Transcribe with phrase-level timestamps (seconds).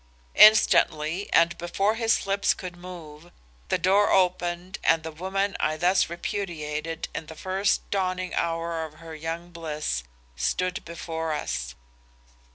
[0.33, 3.31] "Instantly, and before his lips could move,
[3.69, 8.95] the door opened and the woman I thus repudiated in the first dawning hour of
[8.95, 10.03] her young bliss,
[10.35, 11.75] stood before us.